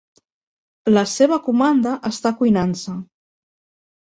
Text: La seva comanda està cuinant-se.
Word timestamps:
La 0.95 1.03
seva 1.11 1.39
comanda 1.49 1.93
està 2.11 2.33
cuinant-se. 2.41 2.99